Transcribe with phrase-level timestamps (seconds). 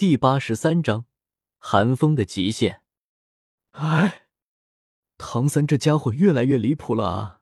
[0.00, 1.04] 第八十三章，
[1.58, 2.80] 寒风的极限。
[3.72, 4.28] 哎，
[5.18, 7.40] 唐三这家伙越来越离谱了啊！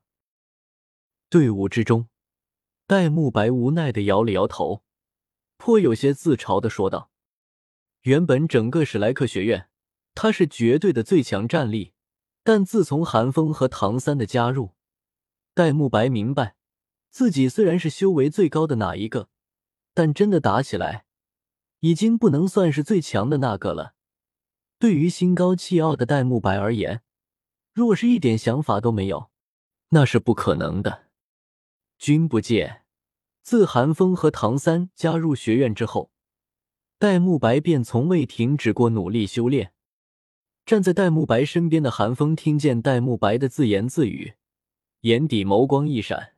[1.30, 2.08] 队伍之中，
[2.88, 4.82] 戴沐白无奈的摇了摇头，
[5.56, 7.12] 颇有些自嘲的说道
[8.02, 9.70] ：“原本整个史莱克学院，
[10.16, 11.92] 他是绝对的最强战力，
[12.42, 14.74] 但自从寒风和唐三的加入，
[15.54, 16.56] 戴沐白明白，
[17.08, 19.28] 自己虽然是修为最高的哪一个，
[19.94, 21.04] 但真的打起来。”
[21.80, 23.94] 已经不能算是最强的那个了。
[24.78, 27.02] 对于心高气傲的戴沐白而言，
[27.72, 29.30] 若是一点想法都没有，
[29.90, 31.06] 那是不可能的。
[31.98, 32.82] 君不见，
[33.42, 36.10] 自寒风和唐三加入学院之后，
[36.98, 39.72] 戴沐白便从未停止过努力修炼。
[40.64, 44.34] 站在戴沐白身边的寒风听见戴沐白的自言自语，
[45.00, 46.34] 眼底眸光一闪。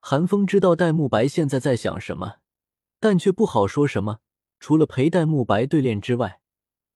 [0.00, 2.38] 寒风知道戴沐白现在在想什么，
[2.98, 4.20] 但却不好说什么。
[4.66, 6.40] 除了陪戴沐白对练之外，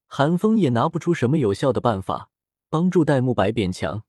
[0.06, 2.30] 韩风也拿不出什么有效的办法
[2.70, 4.04] 帮助戴沐白变强。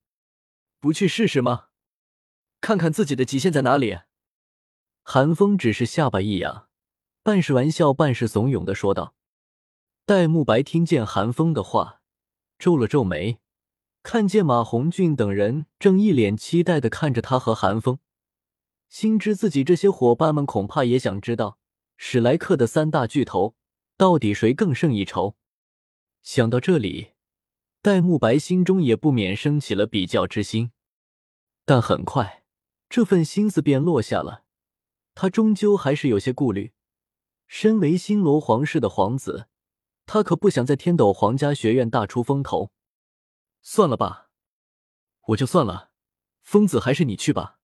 [0.80, 1.66] 不去试试吗？
[2.62, 3.98] 看看自己的极限在哪里？
[5.04, 6.70] 韩风只是下巴一扬，
[7.22, 9.14] 半是玩笑，半是怂恿的说道。
[10.06, 12.00] 戴沐白听见韩风的话，
[12.58, 13.40] 皱了皱眉，
[14.02, 18.00] 看见马红俊等人正一脸期待的看着他和韩风，
[18.88, 21.58] 心知自己这些伙伴们恐怕也想知道。
[22.02, 23.56] 史莱克的三大巨头，
[23.98, 25.36] 到底谁更胜一筹？
[26.22, 27.12] 想到这里，
[27.82, 30.72] 戴沐白心中也不免升起了比较之心。
[31.66, 32.46] 但很快，
[32.90, 34.46] 这份心思便落下了。
[35.14, 36.72] 他终究还是有些顾虑。
[37.48, 39.50] 身为星罗皇室的皇子，
[40.06, 42.72] 他可不想在天斗皇家学院大出风头。
[43.62, 44.30] 算了吧，
[45.28, 45.92] 我就算了。
[46.44, 47.60] 疯子，还是你去吧。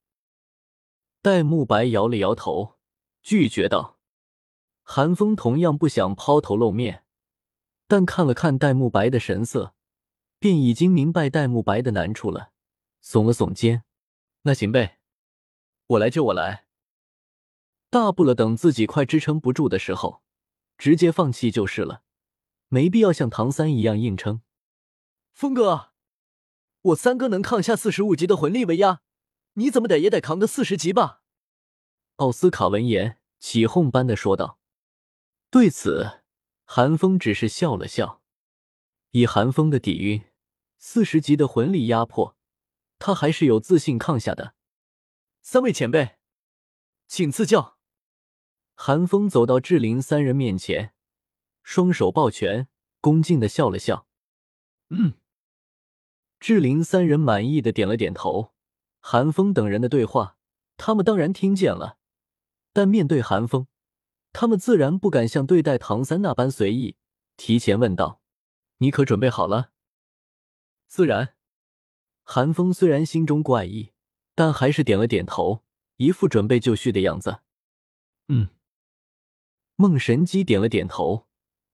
[1.22, 2.77] 戴沐白摇了摇头，
[3.23, 3.94] 拒绝道。
[4.88, 7.03] 韩风同样不想抛头露面，
[7.88, 9.73] 但看了看戴沐白的神色，
[10.38, 12.52] 便已经明白戴沐白的难处了，
[13.03, 13.83] 耸了耸肩
[14.44, 14.99] ：“那行呗，
[15.87, 16.67] 我来就我来。
[17.89, 20.21] 大不了等自己快支撑不住的时候，
[20.77, 22.04] 直接放弃就是了，
[22.67, 24.43] 没必要像唐三一样硬撑。”
[25.33, 25.93] 风哥，
[26.83, 29.02] 我三哥能抗下四十五级的魂力威压，
[29.54, 31.23] 你怎么得也得扛个四十级吧？
[32.17, 34.59] 奥斯卡闻言起哄般的说道。
[35.55, 36.21] 对此，
[36.66, 38.21] 韩风只是笑了笑。
[39.11, 40.21] 以韩风的底蕴，
[40.77, 42.36] 四十级的魂力压迫，
[42.99, 44.54] 他还是有自信抗下的。
[45.42, 46.17] 三位前辈，
[47.08, 47.77] 请赐教。
[48.73, 50.94] 韩风走到志灵三人面前，
[51.64, 52.67] 双手抱拳，
[52.99, 54.10] 恭敬的笑了笑。
[54.89, 55.14] 嗯。
[56.38, 58.54] 志灵三人满意的点了点头。
[58.99, 60.38] 韩风等人的对话，
[60.76, 61.98] 他们当然听见了，
[62.73, 63.67] 但面对韩风。
[64.37, 66.97] 他们自然不敢像对待唐三那般随意，
[67.37, 68.19] 提前问道
[68.79, 69.71] ：“你可准备好了？”
[70.87, 71.35] 自然。
[72.21, 73.93] 韩风虽然心中怪异，
[74.35, 75.63] 但还是点了点头，
[75.95, 77.39] 一副准备就绪的样子。
[78.27, 78.49] 嗯。
[79.77, 81.27] 梦神姬点了点头，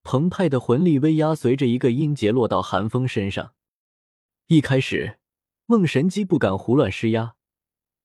[0.04, 3.56] 澎湃的魂力威压随着一个音节落到韩风身上。
[4.46, 5.18] 一开始，
[5.66, 7.34] 梦神姬不敢胡乱施压，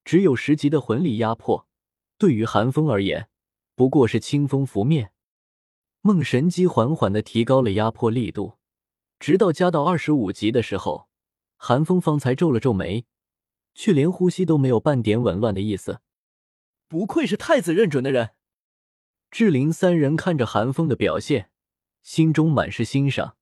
[0.03, 1.69] 只有十级的魂力压迫，
[2.17, 3.29] 对于韩风而言。
[3.77, 5.13] 不过是清风拂面，
[6.01, 8.55] 梦神机缓缓的提高了压迫力度，
[9.21, 11.11] 直到加到二十五级的时候，
[11.59, 13.05] 寒风方才皱了皱眉，
[13.75, 16.01] 却连呼吸都没有半点紊乱的意思。
[16.89, 18.31] 不愧是太子认准的人。
[19.31, 21.51] 志灵三人看着寒风的表现，
[22.03, 23.37] 心中满是欣赏。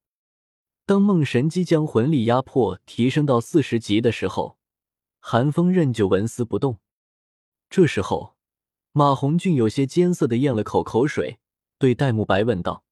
[0.85, 4.59] 当梦神机将魂力压迫提升到四十级的时候，
[5.21, 6.81] 寒风仍旧纹丝不动。
[7.71, 8.34] 这时候。
[8.97, 11.41] 马红俊有些艰涩的咽了口口水，
[11.79, 12.85] 对戴沐白问道：“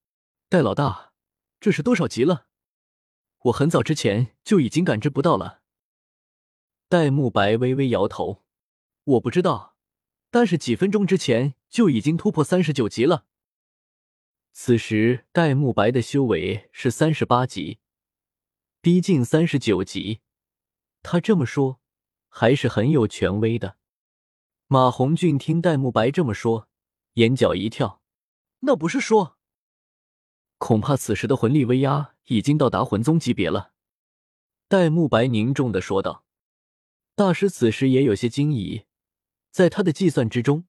[0.51, 1.13] 戴老大，
[1.61, 2.49] 这是多少级了？
[3.43, 5.63] 我很早之前就已经感知不到了。”
[6.91, 8.43] 戴沐白微微摇头
[9.15, 9.77] ：“我不知道，
[10.29, 13.27] 但是几分钟之前就已经突破三十九级了。”
[14.51, 17.79] 此时戴沐白的修为是三十八级，
[18.81, 20.23] 逼近三十九级。
[21.05, 21.81] 他这么说，
[22.29, 23.77] 还是很有权威的。
[24.73, 26.67] 马红俊听戴沐白这么说，
[27.17, 28.01] 眼角一跳，
[28.61, 29.37] 那不是说，
[30.57, 33.73] 恐怕此时的魂力威压已经到达魂宗级别了。
[34.69, 36.25] 戴沐白凝重的说道。
[37.15, 38.85] 大师此时也有些惊疑，
[39.51, 40.65] 在他的计算之中，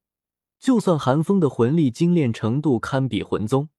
[0.60, 3.70] 就算寒风的魂力精炼程度堪比魂宗，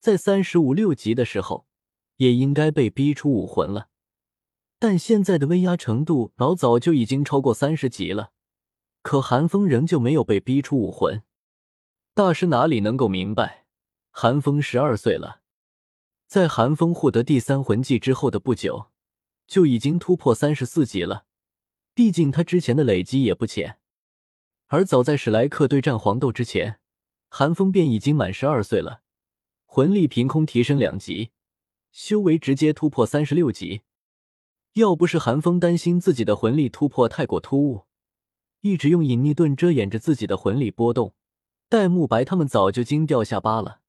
[0.00, 1.68] 在三十五六级的时候，
[2.16, 3.90] 也应该被逼出武魂了。
[4.80, 8.32] 但现在的威压程度老早就已经超过三十级了。
[9.02, 11.22] 可韩风仍旧没有被逼出武魂，
[12.14, 13.66] 大师哪里能够明白？
[14.10, 15.40] 韩风十二岁了，
[16.26, 18.90] 在寒风获得第三魂技之后的不久，
[19.46, 21.24] 就已经突破三十四级了。
[21.94, 23.78] 毕竟他之前的累积也不浅。
[24.66, 26.78] 而早在史莱克对战黄豆之前，
[27.28, 29.02] 寒风便已经满十二岁了，
[29.64, 31.30] 魂力凭空提升两级，
[31.90, 33.82] 修为直接突破三十六级。
[34.74, 37.87] 要不是寒风担心自己的魂力突破太过突兀，
[38.60, 41.14] 一直用隐匿盾遮掩着自己的魂力波动，
[41.68, 43.80] 戴沐白他们早就惊掉下巴了。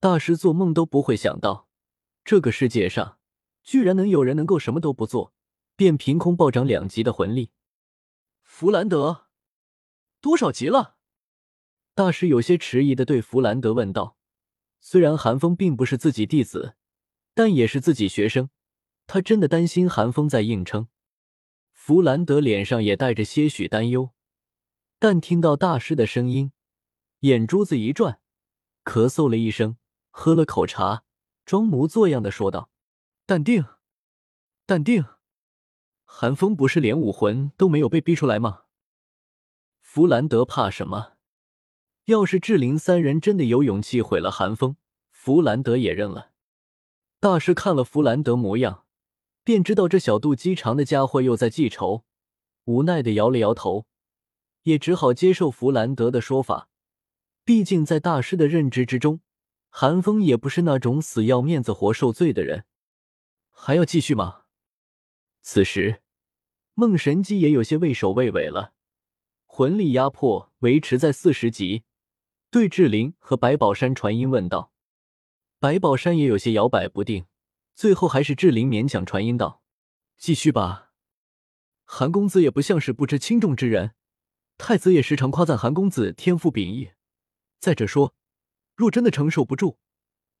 [0.00, 1.68] 大师做梦都不会想到，
[2.24, 3.18] 这个世界上
[3.62, 5.32] 居然能有人能够什么都不做，
[5.76, 7.50] 便凭空暴涨两级的魂力。
[8.42, 9.26] 弗兰德，
[10.20, 10.96] 多少级了？
[11.94, 14.16] 大师有些迟疑的对弗兰德问道。
[14.80, 16.74] 虽然韩风并不是自己弟子，
[17.32, 18.50] 但也是自己学生，
[19.06, 20.88] 他真的担心韩风在硬撑。
[21.86, 24.14] 弗兰德脸上也带着些许担忧，
[24.98, 26.50] 但听到大师的声音，
[27.18, 28.20] 眼珠子一转，
[28.84, 29.76] 咳嗽了一声。
[30.10, 31.04] 喝了口茶，
[31.44, 32.70] 装模作样的说道
[33.28, 33.66] ：“淡定，
[34.64, 35.04] 淡定。
[36.06, 38.62] 寒风不是连武魂都没有被逼出来吗？
[39.82, 41.18] 弗兰德怕什么？
[42.06, 44.78] 要是志灵三人真的有勇气毁了寒风，
[45.10, 46.30] 弗兰德也认了。”
[47.20, 48.83] 大师看了弗兰德模样，
[49.44, 52.04] 便知道这小肚鸡肠的家伙又在记仇，
[52.64, 53.86] 无奈的摇了摇头，
[54.62, 56.68] 也只好接受弗兰德的说法。
[57.44, 59.20] 毕竟在大师的认知之中。
[59.76, 62.64] 韩风也不是那种死要面子活受罪的人，
[63.50, 64.42] 还要继续吗？
[65.42, 66.00] 此时，
[66.74, 68.74] 梦神姬也有些畏首畏尾了，
[69.46, 71.82] 魂力压迫维持在四十级，
[72.52, 74.70] 对志灵和白宝山传音问道。
[75.58, 77.26] 白宝山也有些摇摆不定，
[77.74, 79.62] 最后还是志玲勉强传音道
[80.16, 80.92] ：“继续吧，
[81.84, 83.94] 韩公子也不像是不知轻重之人，
[84.58, 86.90] 太子也时常夸赞韩公子天赋秉异。
[87.60, 88.14] 再者说。”
[88.76, 89.76] 若真的承受不住，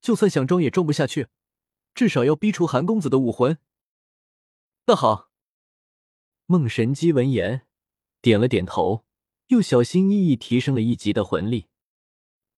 [0.00, 1.28] 就算想装也装不下去，
[1.94, 3.58] 至少要逼出韩公子的武魂。
[4.86, 5.30] 那好，
[6.46, 7.68] 梦神姬闻言
[8.20, 9.04] 点了点头，
[9.46, 11.68] 又小心翼翼提升了一级的魂力。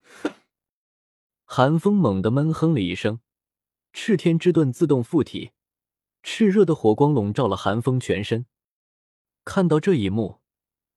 [1.45, 3.19] 韩风猛地闷哼了一声，
[3.99, 5.53] 赤天之盾自动附体，
[6.21, 8.45] 炽热的火光笼罩了寒风全身。
[9.43, 10.39] 看到这一幕，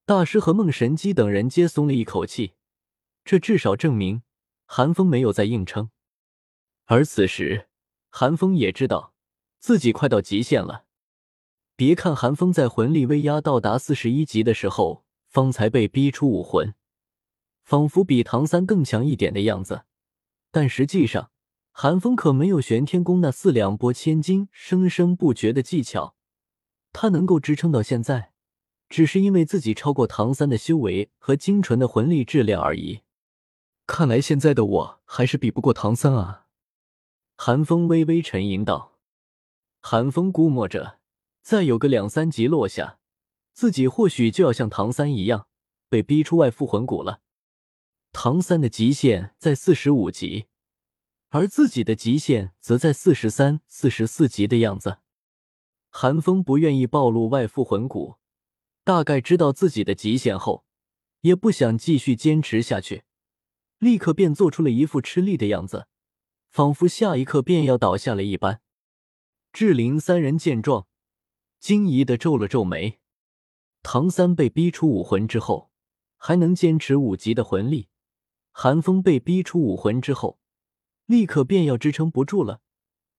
[0.05, 2.53] 大师和梦神姬等人皆松了一口气，
[3.25, 4.23] 这至少证明。
[4.67, 5.91] 寒风没有在硬撑，
[6.85, 7.71] 而此时
[8.11, 9.15] 寒风也知道
[9.59, 10.85] 自己快到极限了。
[11.75, 16.75] 别看寒风在魂力威压到达四十一级的时候，方才被逼出武魂，
[17.65, 19.87] 仿佛比唐三更强一点的样子，
[20.51, 21.33] 但实际上
[21.73, 26.15] 韩风可没有玄天宫那四两拨千斤、生生不绝的技巧。
[26.93, 28.33] 他能够支撑到现在，
[28.89, 33.03] 只是因为自己超过唐三的修为和精纯的魂力质量而已。
[33.87, 36.47] 看来现在的我还是比不过唐三啊！
[37.37, 38.99] 寒风微微沉吟道。
[39.81, 40.99] 寒风估摸着，
[41.41, 42.99] 再有个两三级落下，
[43.53, 45.47] 自己或许就要像唐三一样
[45.89, 47.23] 被逼出外附魂骨了。
[48.13, 50.47] 唐三的极限在四十五级，
[51.31, 54.99] 而自己的极限则在四十三、四十四级的样子。
[55.89, 58.17] 寒风不愿意暴露外附魂骨，
[58.85, 60.65] 大概知道自己的极限后，
[61.21, 63.05] 也不想继续坚持下去。
[63.79, 65.87] 立刻便做出了一副吃力的样子，
[66.49, 68.61] 仿佛下一刻便要倒下了一般。
[69.53, 70.89] 志玲三人见状，
[71.61, 72.99] 惊疑的皱了皱眉。
[73.83, 75.71] 唐三被逼出武魂之后，
[76.17, 77.89] 还能坚持五级的魂力；
[78.51, 80.40] 寒风被逼出武魂之后，
[81.11, 82.61] 立刻便要支撑不住了。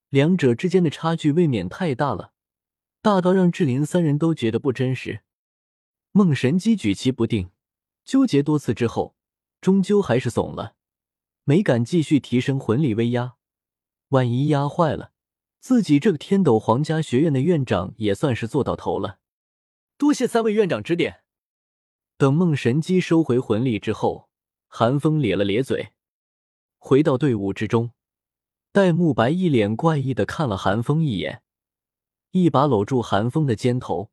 [0.08, 2.32] 两者之间的差距未免太大了，
[3.02, 5.24] 大到让志林三人都觉得不真实。
[6.14, 7.52] 梦神机举棋不定，
[8.06, 9.18] 纠结多次之后。
[9.60, 10.76] 终究还是怂了，
[11.44, 13.36] 没敢继续提升魂力威压。
[14.08, 15.12] 万一压坏了，
[15.60, 19.20] 自己这个天斗皇家学院的院长也算是做到头了。
[19.98, 21.24] 多谢三位院长指点。
[22.18, 24.30] 等梦神机收回魂力之后，
[24.68, 25.92] 寒风咧了咧嘴，
[26.84, 27.92] 回到队伍之中。
[28.72, 31.44] 戴沐白一脸怪异的看了韩风一眼，
[32.32, 34.10] 一把搂住韩风的肩头，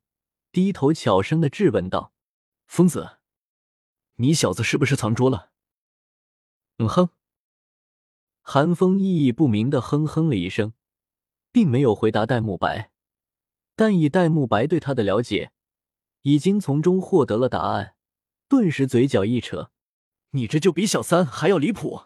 [0.51, 2.13] 低头悄声的质问道
[2.67, 3.17] ：“疯子。”
[4.21, 5.49] 你小子是不是藏拙了？
[6.77, 7.09] 嗯哼。
[8.41, 10.73] 韩风意义不明的哼哼了一声，
[11.51, 12.91] 并没有回答戴沐白，
[13.75, 15.51] 但以戴沐白对他的了解，
[16.21, 17.95] 已经从中获得了答案，
[18.47, 19.71] 顿时嘴角一扯
[20.31, 22.03] ：“你这就比小三还要离谱。”